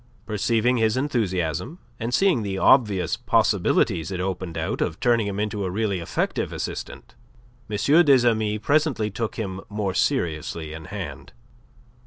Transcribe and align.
Perceiving 0.25 0.77
his 0.77 0.97
enthusiasm, 0.97 1.77
and 1.99 2.11
seeing 2.11 2.41
the 2.41 2.57
obvious 2.57 3.15
possibilities 3.17 4.09
it 4.09 4.19
opened 4.19 4.57
out 4.57 4.81
of 4.81 4.99
turning 4.99 5.27
him 5.27 5.39
into 5.39 5.63
a 5.63 5.69
really 5.69 5.99
effective 5.99 6.51
assistant, 6.51 7.13
M. 7.69 7.77
des 8.05 8.27
Amis 8.27 8.57
presently 8.63 9.11
took 9.11 9.35
him 9.35 9.61
more 9.69 9.93
seriously 9.93 10.73
in 10.73 10.85
hand. 10.85 11.33